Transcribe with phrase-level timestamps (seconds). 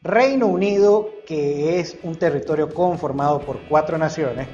[0.00, 4.46] Reino Unido, que es un territorio conformado por cuatro naciones,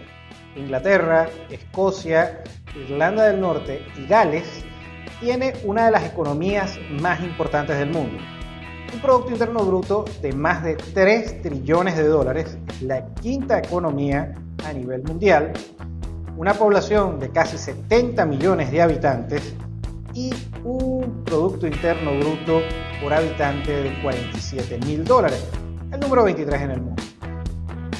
[0.56, 2.42] Inglaterra, Escocia,
[2.74, 4.64] Irlanda del Norte y Gales,
[5.20, 8.16] tiene una de las economías más importantes del mundo.
[8.94, 14.34] Un Producto Interno Bruto de más de 3 trillones de dólares, la quinta economía
[14.64, 15.52] a nivel mundial,
[16.38, 19.54] una población de casi 70 millones de habitantes
[20.14, 22.62] y un Producto Interno Bruto
[23.02, 25.44] por habitante de 47 mil dólares,
[25.92, 27.02] el número 23 en el mundo.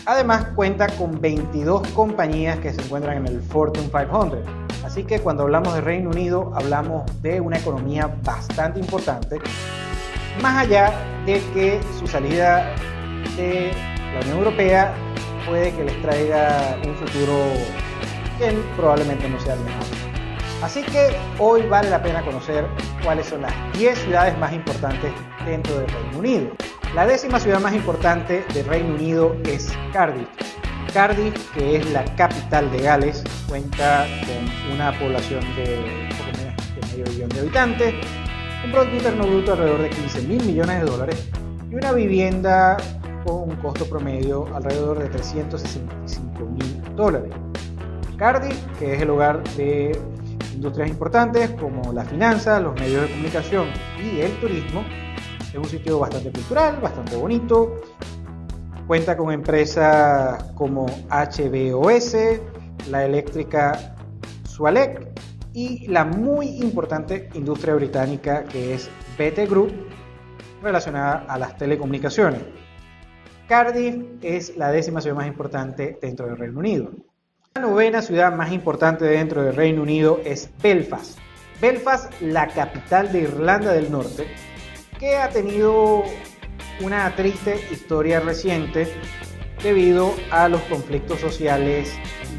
[0.07, 4.39] Además cuenta con 22 compañías que se encuentran en el Fortune 500.
[4.85, 9.39] Así que cuando hablamos de Reino Unido hablamos de una economía bastante importante,
[10.43, 10.93] más allá
[11.25, 12.75] de que su salida
[13.37, 13.73] de
[14.13, 14.95] la Unión Europea
[15.49, 17.35] puede que les traiga un futuro
[18.39, 20.04] que probablemente no sea el mejor.
[20.63, 22.67] Así que hoy vale la pena conocer
[23.03, 25.13] cuáles son las 10 ciudades más importantes
[25.45, 26.51] dentro del Reino Unido.
[26.95, 30.29] La décima ciudad más importante del Reino Unido es Cardiff.
[30.93, 36.87] Cardiff, que es la capital de Gales, cuenta con una población de poco menos de
[36.87, 37.95] medio millón de habitantes,
[38.65, 41.29] un Producto Interno Bruto alrededor de 15 mil millones de dólares
[41.71, 42.77] y una vivienda
[43.25, 47.33] con un costo promedio alrededor de 365 mil dólares.
[48.17, 49.99] Cardiff, que es el hogar de
[50.55, 53.69] industrias importantes como la finanza, los medios de comunicación
[54.03, 54.85] y el turismo,
[55.55, 57.77] es un sitio bastante cultural, bastante bonito.
[58.87, 62.17] Cuenta con empresas como HBOS,
[62.91, 63.95] la eléctrica
[64.45, 65.09] Sualec
[65.53, 69.73] y la muy importante industria británica que es BT Group
[70.63, 72.43] relacionada a las telecomunicaciones.
[73.47, 76.91] Cardiff es la décima ciudad más importante dentro del Reino Unido.
[77.57, 81.21] La novena ciudad más importante dentro del Reino Unido es Belfast.
[81.61, 84.27] Belfast, la capital de Irlanda del Norte,
[84.99, 86.03] que ha tenido
[86.81, 88.93] una triste historia reciente
[89.63, 91.93] debido a los conflictos sociales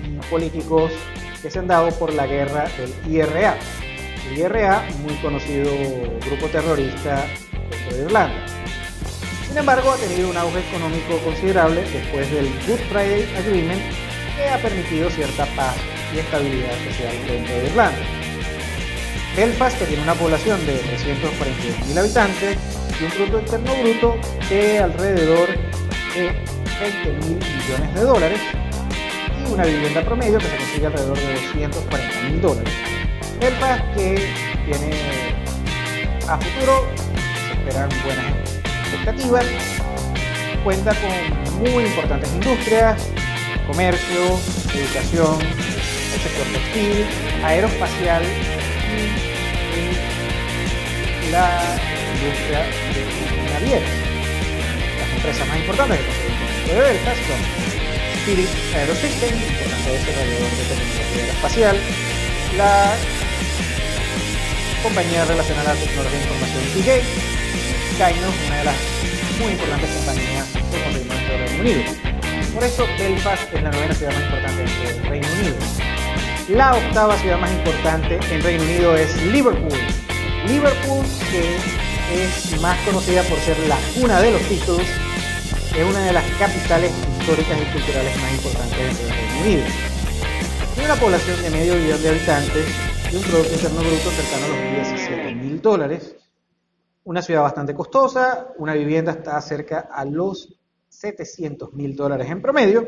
[0.03, 0.91] y políticos
[1.41, 3.55] que se han dado por la guerra del IRA.
[4.29, 5.71] El IRA, muy conocido
[6.25, 7.25] grupo terrorista
[7.71, 8.45] dentro de Irlanda.
[9.47, 14.04] Sin embargo, ha tenido un auge económico considerable después del Good Friday Agreement
[14.35, 15.75] que ha permitido cierta paz
[16.13, 17.97] y estabilidad social dentro de Irlanda.
[19.35, 22.57] Belfast, que tiene una población de 342.000 habitantes
[22.99, 24.17] y un Producto Interno Bruto
[24.49, 25.49] de alrededor
[26.15, 26.31] de
[26.79, 28.39] 20 mil millones de dólares
[29.37, 32.73] y una vivienda promedio que se consigue alrededor de 240 mil dólares.
[33.39, 34.29] Belfast que
[34.65, 34.91] tiene
[36.29, 36.87] a futuro,
[37.47, 38.25] se esperan buenas
[38.83, 39.45] expectativas,
[40.63, 43.09] cuenta con muy importantes industrias,
[43.67, 44.39] comercio,
[44.73, 47.05] educación, el sector textil,
[47.43, 48.23] aeroespacial
[51.25, 51.77] y la
[52.15, 53.05] industria de
[53.53, 53.85] naviera.
[54.99, 55.99] Las empresas más importantes
[56.67, 57.41] de Belfast son
[58.21, 61.75] Spirit Aerosystems, importante desarrollador de tecnología aeroespacial,
[62.57, 62.95] la
[64.83, 67.05] compañía relacionada a la tecnología de información Seagate,
[67.97, 68.75] Kainos, una de las
[69.39, 72.04] muy importantes compañías de conseguimiento del Reino Unido.
[72.55, 75.55] Por eso Belfast es la novena ciudad más importante del Reino Unido.
[76.47, 79.77] La octava ciudad más importante en Reino Unido es Liverpool.
[80.47, 81.57] Liverpool, que
[82.23, 84.87] es más conocida por ser la cuna de los títulos,
[85.75, 89.65] es una de las capitales históricas y culturales más importantes del Reino Unido.
[90.75, 92.65] Tiene una población de medio millón de habitantes
[93.11, 96.15] y un Producto Interno Bruto cercano a los 17 mil dólares.
[97.03, 100.55] Una ciudad bastante costosa, una vivienda está cerca a los
[100.99, 102.87] 700 mil dólares en promedio.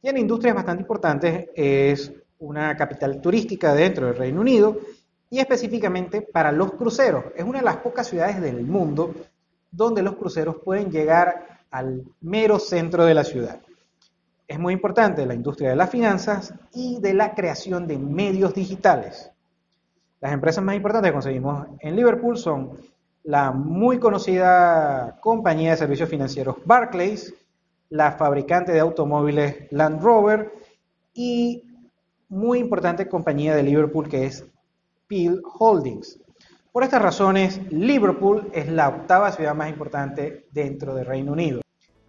[0.00, 4.78] Tiene industrias bastante importantes, es una capital turística dentro del Reino Unido
[5.28, 7.24] y específicamente para los cruceros.
[7.36, 9.14] Es una de las pocas ciudades del mundo
[9.70, 13.60] donde los cruceros pueden llegar al mero centro de la ciudad.
[14.48, 19.30] Es muy importante la industria de las finanzas y de la creación de medios digitales.
[20.20, 22.72] Las empresas más importantes que conseguimos en Liverpool son
[23.22, 27.34] la muy conocida compañía de servicios financieros Barclays,
[27.90, 30.52] la fabricante de automóviles Land Rover
[31.12, 31.64] y
[32.28, 34.46] muy importante compañía de Liverpool que es
[35.06, 36.20] Peel Holdings.
[36.72, 41.60] Por estas razones, Liverpool es la octava ciudad más importante dentro del Reino Unido.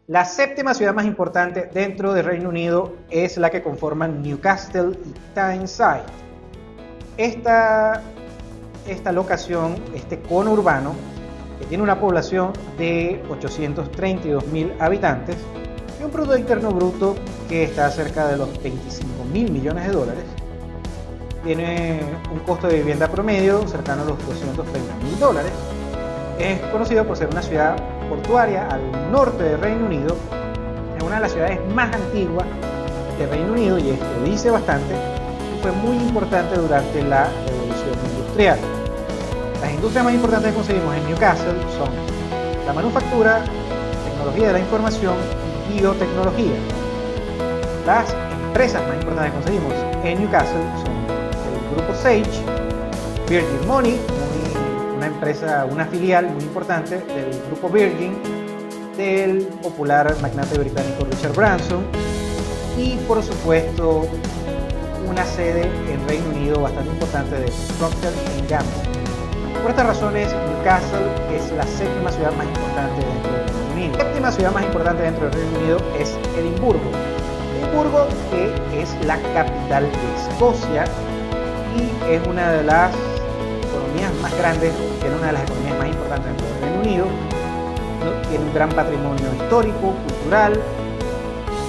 [0.05, 5.13] La séptima ciudad más importante dentro del Reino Unido es la que conforman Newcastle y
[5.33, 6.03] Tyneside.
[7.17, 8.03] Esta
[8.87, 10.93] esta locación, este cono urbano,
[11.59, 15.37] que tiene una población de 832 mil habitantes
[15.99, 17.15] y un Producto Interno Bruto
[17.47, 20.23] que está cerca de los 25 mil millones de dólares.
[21.43, 21.99] Tiene
[22.31, 25.51] un costo de vivienda promedio cercano a los 230 mil dólares.
[26.39, 27.75] Es conocido por ser una ciudad
[28.09, 30.15] portuaria al norte del Reino Unido,
[30.97, 32.45] es una de las ciudades más antiguas
[33.17, 34.95] del Reino Unido y esto dice bastante
[35.61, 37.60] fue muy importante durante la revolución
[38.41, 38.59] industrial.
[39.61, 41.89] Las industrias más importantes que conseguimos en Newcastle son
[42.65, 43.43] la manufactura,
[44.05, 45.15] tecnología de la información
[45.71, 46.55] y biotecnología.
[47.85, 48.15] Las
[48.47, 49.73] empresas más importantes que conseguimos
[50.03, 50.95] en Newcastle son
[51.53, 52.43] el grupo Sage,
[53.29, 53.99] Virgin Money,
[54.97, 58.17] una empresa, una filial muy importante del grupo Virgin,
[58.97, 61.83] del popular magnate británico Richard Branson
[62.77, 64.07] y por supuesto
[65.11, 68.13] una sede en Reino Unido bastante importante de Procter
[68.47, 68.71] Gamble.
[69.61, 71.05] Por estas razones, Newcastle
[71.35, 73.97] es la séptima ciudad más importante dentro del Reino Unido.
[73.97, 76.89] La séptima ciudad más importante dentro del Reino Unido es Edimburgo.
[77.59, 80.85] Edimburgo, que es la capital de Escocia
[81.75, 82.95] y es una de las
[83.67, 87.05] economías más grandes, tiene una de las economías más importantes dentro del Reino Unido,
[88.29, 90.57] tiene un gran patrimonio histórico, cultural,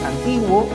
[0.06, 0.68] antiguo,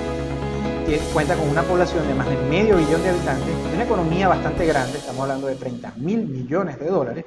[1.13, 4.97] cuenta con una población de más de medio billón de habitantes, una economía bastante grande,
[4.97, 7.25] estamos hablando de 30 mil millones de dólares.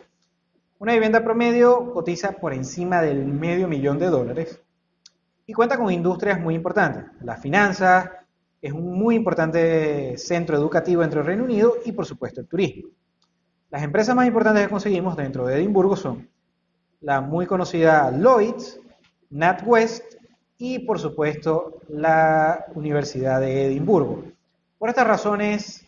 [0.78, 4.62] Una vivienda promedio cotiza por encima del medio millón de dólares
[5.46, 7.04] y cuenta con industrias muy importantes.
[7.20, 8.08] Las finanzas
[8.62, 12.88] es un muy importante centro educativo dentro del Reino Unido y por supuesto el turismo.
[13.68, 16.30] Las empresas más importantes que conseguimos dentro de Edimburgo son
[17.02, 18.80] la muy conocida Lloyds,
[19.28, 20.19] NatWest
[20.60, 24.22] y por supuesto la Universidad de Edimburgo.
[24.78, 25.84] Por estas razones,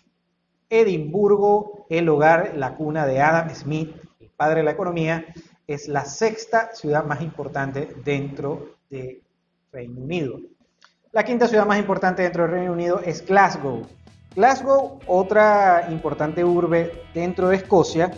[0.68, 5.26] Edimburgo, el hogar, la cuna de Adam Smith, el padre de la economía,
[5.66, 9.22] es la sexta ciudad más importante dentro de
[9.70, 10.40] Reino Unido.
[11.12, 13.86] La quinta ciudad más importante dentro del Reino Unido es Glasgow,
[14.34, 18.10] Glasgow, otra importante urbe dentro de Escocia,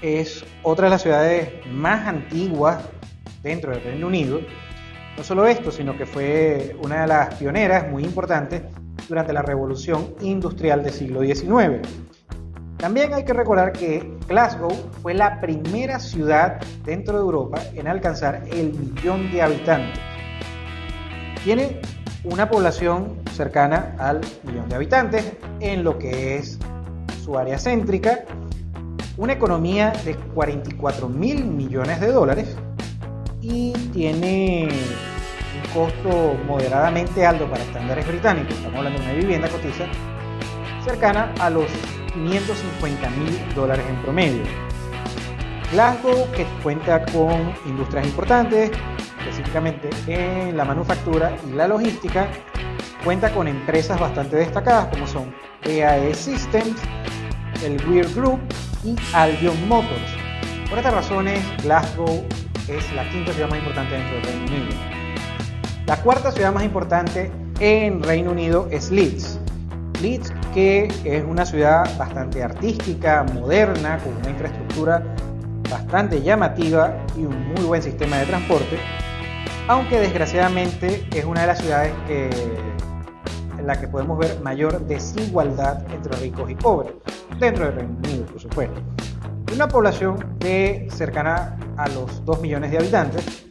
[0.00, 2.84] es otra de las ciudades más antiguas
[3.42, 4.40] dentro del Reino Unido.
[5.16, 8.62] No solo esto, sino que fue una de las pioneras muy importantes
[9.08, 11.86] durante la revolución industrial del siglo XIX.
[12.78, 14.72] También hay que recordar que Glasgow
[15.02, 20.00] fue la primera ciudad dentro de Europa en alcanzar el millón de habitantes.
[21.44, 21.80] Tiene
[22.24, 26.58] una población cercana al millón de habitantes en lo que es
[27.22, 28.24] su área céntrica,
[29.16, 32.56] una economía de 44 mil millones de dólares
[33.42, 39.84] y tiene un costo moderadamente alto para estándares británicos, estamos hablando de una vivienda cotiza
[40.84, 41.66] cercana a los
[42.14, 44.42] 550 mil dólares en promedio.
[45.72, 48.70] Glasgow, que cuenta con industrias importantes,
[49.20, 52.28] específicamente en la manufactura y la logística,
[53.04, 55.34] cuenta con empresas bastante destacadas como son
[55.64, 56.80] EAE Systems,
[57.64, 58.40] el Weir Group
[58.84, 60.12] y Albion Motors.
[60.68, 62.24] Por estas razones, Glasgow
[62.76, 64.78] es la quinta ciudad más importante dentro del Reino Unido.
[65.86, 67.30] La cuarta ciudad más importante
[67.60, 69.38] en Reino Unido es Leeds.
[70.00, 75.02] Leeds, que es una ciudad bastante artística, moderna, con una infraestructura
[75.70, 78.78] bastante llamativa y un muy buen sistema de transporte,
[79.68, 82.30] aunque desgraciadamente es una de las ciudades que
[83.58, 86.92] en la que podemos ver mayor desigualdad entre ricos y pobres,
[87.38, 88.80] dentro del Reino Unido, por supuesto.
[89.54, 93.46] Una población de cercana a los 2 millones de habitantes,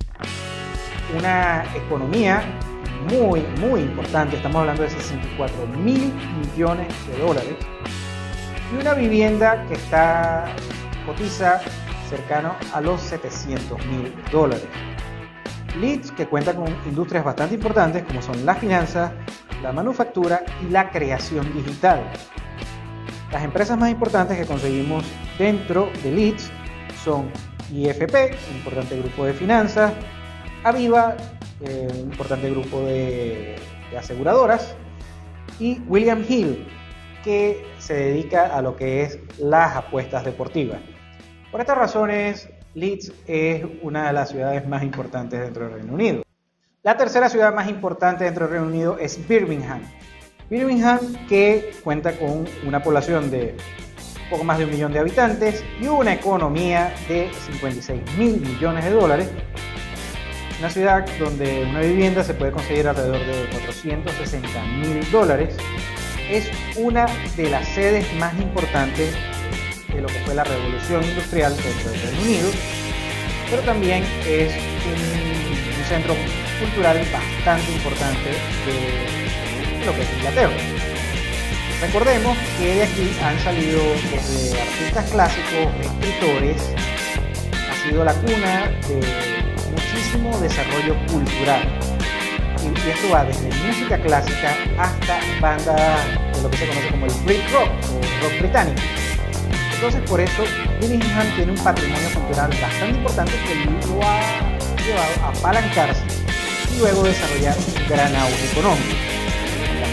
[1.18, 2.44] una economía
[3.10, 7.56] muy, muy importante, estamos hablando de 64 mil millones de dólares,
[8.72, 10.46] y una vivienda que está
[11.06, 11.62] cotiza
[12.10, 14.68] cercano a los 700 mil dólares.
[15.80, 19.12] Leeds, que cuenta con industrias bastante importantes como son las finanzas,
[19.64, 22.04] la manufactura y la creación digital.
[23.32, 25.06] Las empresas más importantes que conseguimos
[25.40, 26.52] dentro de Leeds
[27.04, 27.32] son
[27.72, 28.14] IFP,
[28.50, 29.94] un importante grupo de finanzas,
[30.64, 31.16] Aviva,
[31.62, 33.56] eh, un importante grupo de,
[33.90, 34.76] de aseguradoras,
[35.60, 36.68] y William Hill,
[37.24, 40.80] que se dedica a lo que es las apuestas deportivas.
[41.52, 46.24] Por estas razones, Leeds es una de las ciudades más importantes dentro del Reino Unido.
[46.84, 49.82] La tercera ciudad más importante dentro del Reino Unido es Birmingham.
[50.50, 53.56] Birmingham que cuenta con una población de
[54.32, 58.92] poco más de un millón de habitantes y una economía de 56 mil millones de
[58.92, 59.30] dólares.
[60.60, 65.56] Una ciudad donde una vivienda se puede conseguir alrededor de 460 mil dólares.
[66.30, 69.14] Es una de las sedes más importantes
[69.94, 72.50] de lo que fue la revolución industrial dentro del Reino Unido,
[73.50, 74.54] pero también es
[74.86, 76.16] un, un centro
[76.62, 78.30] cultural bastante importante
[78.66, 80.81] de lo que es Inglaterra.
[81.82, 86.62] Recordemos que de aquí han salido desde artistas clásicos, escritores,
[87.72, 89.02] ha sido la cuna de
[89.72, 91.68] muchísimo desarrollo cultural.
[92.62, 97.14] Y, esto va desde música clásica hasta bandas de lo que se conoce como el
[97.26, 98.82] Brit Rock o rock británico.
[99.74, 100.44] Entonces por eso
[100.80, 103.56] Birmingham tiene un patrimonio cultural bastante importante que
[103.88, 104.22] lo ha
[104.86, 106.04] llevado a apalancarse
[106.72, 109.11] y luego desarrollar un gran auge económico.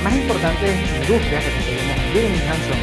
[0.09, 0.73] Más importantes
[1.03, 2.79] industrias que conseguimos en Birmingham son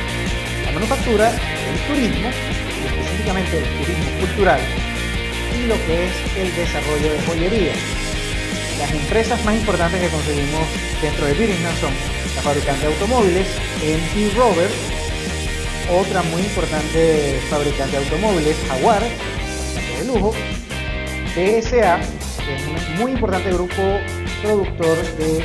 [0.63, 4.59] la manufactura, el turismo, y específicamente el turismo cultural,
[5.57, 7.73] y lo que es el desarrollo de joyería.
[8.77, 10.67] Las empresas más importantes que conseguimos
[11.01, 11.93] dentro de Birmingham son
[12.35, 13.47] la fabricante de automóviles,
[13.81, 14.69] MP Rover,
[15.97, 20.31] otra muy importante fabricante de automóviles, Jaguar, de lujo,
[21.33, 21.97] PSA,
[22.45, 23.81] que es un muy importante grupo
[24.43, 25.43] productor de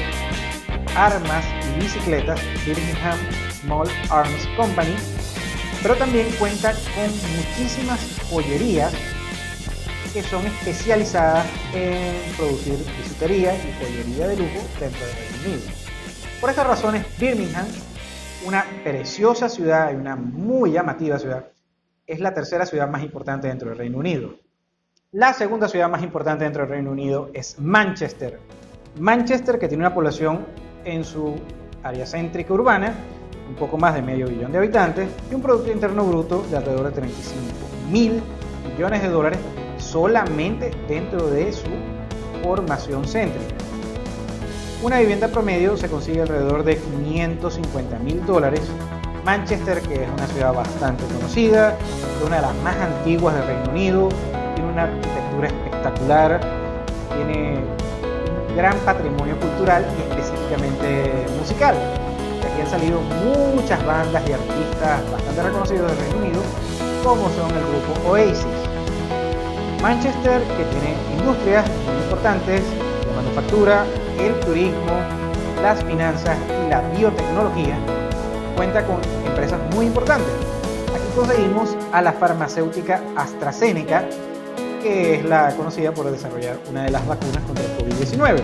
[0.94, 1.46] armas
[1.80, 3.18] bicicletas, Birmingham
[3.50, 4.94] Small Arms Company,
[5.82, 8.92] pero también cuenta con muchísimas joyerías
[10.12, 15.72] que son especializadas en producir bisutería y joyería de lujo dentro del Reino Unido.
[16.40, 17.66] Por estas razones, Birmingham,
[18.44, 21.48] una preciosa ciudad y una muy llamativa ciudad,
[22.06, 24.34] es la tercera ciudad más importante dentro del Reino Unido.
[25.12, 28.40] La segunda ciudad más importante dentro del Reino Unido es Manchester.
[28.98, 30.46] Manchester, que tiene una población
[30.84, 31.36] en su
[31.82, 32.94] área céntrica urbana,
[33.48, 36.86] un poco más de medio billón de habitantes, y un Producto Interno Bruto de alrededor
[36.86, 37.42] de 35
[37.90, 38.22] mil
[38.72, 39.38] millones de dólares
[39.78, 41.70] solamente dentro de su
[42.42, 43.54] formación céntrica.
[44.82, 48.62] Una vivienda promedio se consigue alrededor de 550 mil dólares.
[49.24, 53.70] Manchester, que es una ciudad bastante conocida, es una de las más antiguas del Reino
[53.70, 54.08] Unido,
[54.54, 56.40] tiene una arquitectura espectacular,
[57.14, 57.49] tiene
[58.56, 61.74] gran patrimonio cultural y específicamente musical.
[62.44, 66.42] Aquí han salido muchas bandas y artistas bastante reconocidos del Reino Unido,
[67.04, 68.46] como son el grupo Oasis.
[69.82, 72.62] Manchester, que tiene industrias muy importantes,
[73.06, 73.84] la manufactura,
[74.18, 74.92] el turismo,
[75.62, 77.76] las finanzas y la biotecnología,
[78.56, 80.32] cuenta con empresas muy importantes.
[80.94, 84.04] Aquí conseguimos a la farmacéutica AstraZeneca,
[84.80, 88.40] que es la conocida por desarrollar una de las vacunas contra el COVID-19.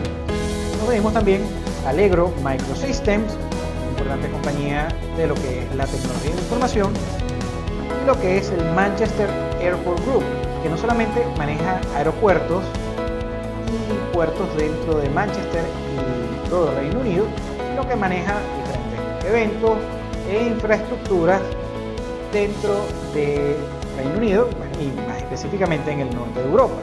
[0.78, 1.43] Conseguimos también
[1.87, 6.93] Allegro Microsystems, una importante compañía de lo que es la tecnología de información,
[8.02, 9.28] y lo que es el Manchester
[9.61, 10.25] Airport Group,
[10.62, 12.62] que no solamente maneja aeropuertos
[13.66, 15.64] y puertos dentro de Manchester
[16.45, 17.25] y todo el Reino Unido,
[17.71, 19.78] sino que maneja diferentes eventos
[20.31, 21.40] e infraestructuras
[22.33, 23.57] dentro de
[23.97, 26.76] Reino Unido y más específicamente en el norte de Europa,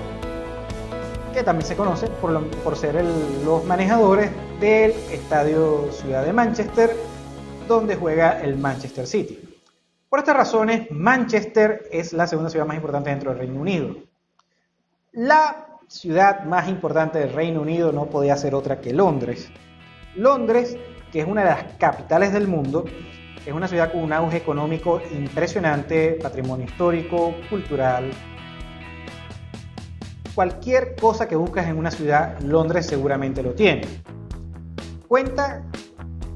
[1.34, 3.04] que también se conoce por, por ser
[3.46, 6.96] los manejadores del Estadio Ciudad de Manchester,
[7.68, 9.40] donde juega el Manchester City.
[10.10, 13.96] Por estas razones, Manchester es la segunda ciudad más importante dentro del Reino Unido.
[15.12, 19.50] La ciudad más importante del Reino Unido no podía ser otra que Londres.
[20.16, 20.78] Londres,
[21.12, 22.86] que es una de las capitales del mundo,
[23.46, 28.12] es una ciudad con un auge económico impresionante, patrimonio histórico, cultural.
[30.34, 33.82] Cualquier cosa que buscas en una ciudad, Londres seguramente lo tiene.
[35.08, 35.64] Cuenta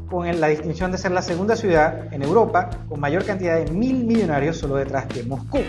[0.09, 4.05] con la distinción de ser la segunda ciudad en Europa con mayor cantidad de mil
[4.05, 5.59] millonarios solo detrás de Moscú.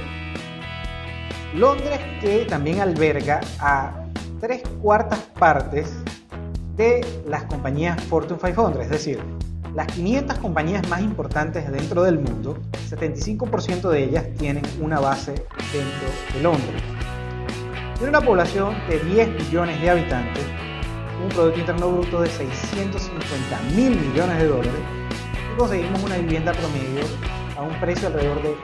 [1.54, 4.04] Londres que también alberga a
[4.40, 5.92] tres cuartas partes
[6.76, 9.37] de las compañías Fortune 500, es decir,
[9.78, 12.58] las 500 compañías más importantes dentro del mundo,
[12.90, 15.34] 75% de ellas tienen una base
[15.72, 16.82] dentro de Londres.
[17.94, 20.44] Tiene una población de 10 millones de habitantes
[21.22, 24.80] un Producto Interno Bruto de 650 mil millones de dólares
[25.54, 27.04] y conseguimos una vivienda promedio
[27.56, 28.56] a un precio alrededor de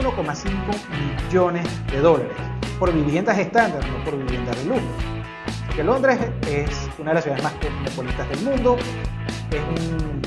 [0.00, 2.36] 1,5 millones de dólares
[2.78, 4.80] por viviendas estándar, no por viviendas de lujo.
[5.66, 8.76] Porque Londres es una de las ciudades más cosmopolitas del mundo,
[9.50, 10.21] es,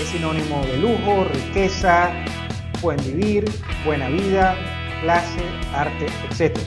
[0.00, 2.10] es sinónimo de lujo, riqueza,
[2.80, 3.44] buen vivir,
[3.84, 4.56] buena vida,
[5.02, 5.40] clase,
[5.74, 6.58] arte, etc.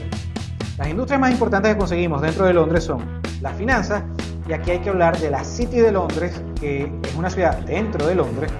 [0.78, 4.04] Las industrias más importantes que conseguimos dentro de Londres son las finanzas,
[4.48, 8.06] y aquí hay que hablar de la City de Londres, que es una ciudad dentro
[8.06, 8.52] de Londres,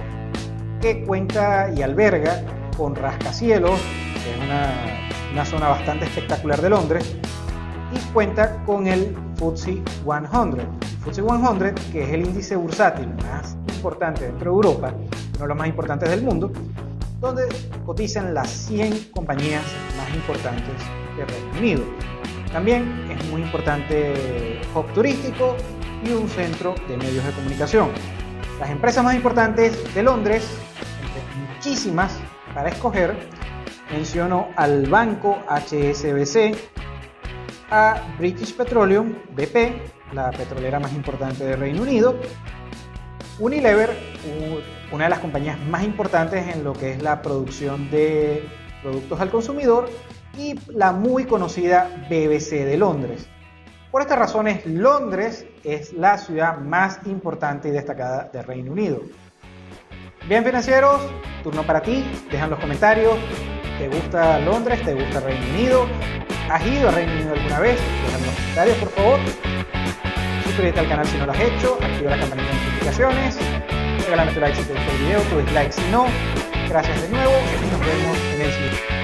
[0.82, 2.44] que cuenta y alberga
[2.76, 3.80] con rascacielos,
[4.24, 4.38] que es
[5.34, 7.16] una, zona bastante espectacular de Londres,
[7.94, 10.68] y cuenta con el FTSE 100.
[11.06, 15.58] FTSE 100, que es el índice bursátil más importante dentro de Europa, uno de los
[15.58, 16.50] más importantes del mundo,
[17.20, 17.44] donde
[17.86, 19.62] cotizan las 100 compañías
[19.98, 20.74] más importantes
[21.18, 21.84] del Reino Unido.
[22.54, 25.58] También es muy importante hub turístico
[26.02, 27.90] y un centro de medios de comunicación.
[28.58, 30.48] Las empresas más importantes de Londres,
[31.02, 32.18] entre muchísimas
[32.54, 33.14] para escoger,
[33.92, 36.56] menciono al banco HSBC,
[37.70, 42.16] a British Petroleum, BP, la petrolera más importante del Reino Unido,
[43.40, 43.90] Unilever,
[44.92, 48.48] una de las compañías más importantes en lo que es la producción de
[48.82, 49.90] productos al consumidor,
[50.38, 53.28] y la muy conocida BBC de Londres.
[53.92, 59.02] Por estas razones, Londres es la ciudad más importante y destacada del Reino Unido.
[60.28, 61.02] Bien financieros,
[61.44, 63.16] turno para ti, dejan los comentarios,
[63.78, 64.82] ¿te gusta Londres?
[64.84, 65.86] ¿Te gusta Reino Unido?
[66.50, 67.80] ¿Has ido a Reino Unido alguna vez?
[68.06, 69.20] Dejan los comentarios por favor.
[70.54, 73.38] Suscríbete al canal si no lo has hecho, activa la campanita de notificaciones,
[74.04, 76.06] regálame tu like si te gustó el video, tu dislike si no.
[76.70, 79.03] Gracias de nuevo y nos vemos en el siguiente.